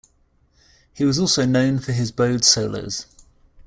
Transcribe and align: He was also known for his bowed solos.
He 0.95 1.05
was 1.05 1.19
also 1.19 1.45
known 1.45 1.77
for 1.77 1.91
his 1.91 2.11
bowed 2.11 2.43
solos. 2.43 3.05